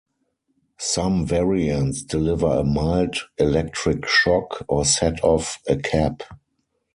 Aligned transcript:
Some 0.79 1.27
variants 1.27 2.01
deliver 2.01 2.47
a 2.47 2.63
mild 2.63 3.17
electric 3.37 4.07
shock, 4.07 4.65
or 4.67 4.83
set 4.83 5.23
off 5.23 5.59
a 5.69 5.75
cap. 5.75 6.23